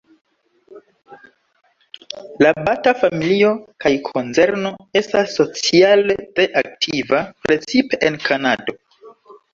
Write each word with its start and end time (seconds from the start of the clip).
La 2.45 2.53
Bata-familio 2.69 3.51
kaj 3.85 3.91
konzerno 4.07 4.71
estas 5.03 5.37
sociale 5.41 6.19
tre 6.25 6.47
aktiva, 6.63 7.21
precipe 7.47 8.01
en 8.11 8.19
Kanado. 8.29 8.79